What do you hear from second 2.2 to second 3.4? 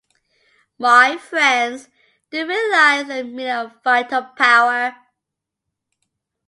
do you realize the